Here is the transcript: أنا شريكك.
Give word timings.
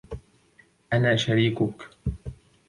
أنا 0.93 1.15
شريكك. 1.15 1.89